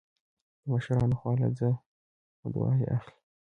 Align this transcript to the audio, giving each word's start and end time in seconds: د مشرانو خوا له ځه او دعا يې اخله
د 0.61 0.63
مشرانو 0.71 1.15
خوا 1.19 1.33
له 1.41 1.49
ځه 1.57 1.69
او 2.41 2.47
دعا 2.53 2.71
يې 2.81 2.87
اخله 2.97 3.15